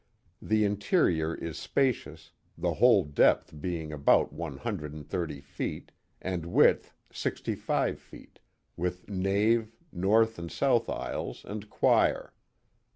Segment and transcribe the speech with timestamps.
[0.41, 6.47] The interior is spacious, the whole depth being about one hundred and thirty feet, and
[6.47, 8.39] width sixty five feet,
[8.75, 12.33] with nave, north and south aisles, and choir.